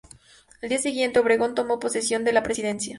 [0.63, 2.89] Al día siguiente, Obregón tomó posesión de la presidencia.